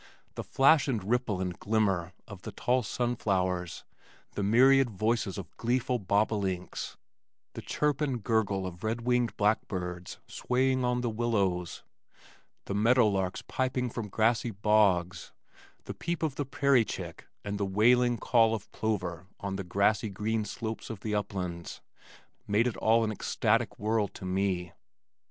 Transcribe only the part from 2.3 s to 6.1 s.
the tall sunflowers, the myriad voices of gleeful